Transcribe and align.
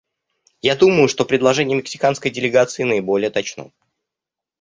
Я 0.63 0.75
думаю, 0.75 1.07
что 1.07 1.25
предложение 1.25 1.77
мексиканской 1.77 2.31
делегации 2.31 2.81
наиболее 2.81 3.29
точно. 3.29 3.71